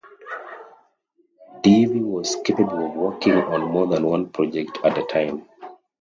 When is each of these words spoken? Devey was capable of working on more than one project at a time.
Devey 1.61 2.01
was 2.01 2.35
capable 2.43 2.87
of 2.87 2.95
working 2.95 3.33
on 3.35 3.69
more 3.71 3.85
than 3.85 4.01
one 4.03 4.29
project 4.29 4.79
at 4.83 4.97
a 4.97 5.03
time. 5.03 5.47